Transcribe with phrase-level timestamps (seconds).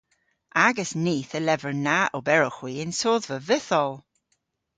[0.67, 3.93] Agas nith a lever na oberowgh hwi yn sodhva vytholl.